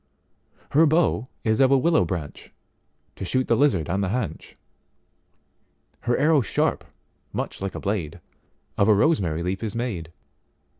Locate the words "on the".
3.87-4.09